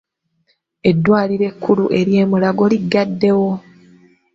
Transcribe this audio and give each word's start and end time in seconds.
Eddwaliro 0.89 1.45
ekkulu 1.51 1.83
ery'e 1.99 2.23
Mulago 2.31 2.65
liggaddewo. 2.71 3.49